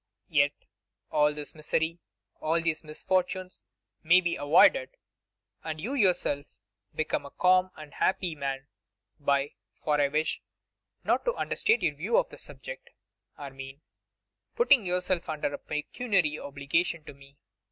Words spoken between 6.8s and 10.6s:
become a calm and happy man, by for I wish